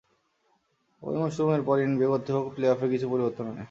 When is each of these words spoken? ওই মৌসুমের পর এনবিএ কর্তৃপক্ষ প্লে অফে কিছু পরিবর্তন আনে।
ওই 1.01 1.15
মৌসুমের 1.17 1.61
পর 1.67 1.77
এনবিএ 1.79 2.07
কর্তৃপক্ষ 2.11 2.49
প্লে 2.55 2.65
অফে 2.69 2.87
কিছু 2.93 3.05
পরিবর্তন 3.11 3.45
আনে। 3.45 3.59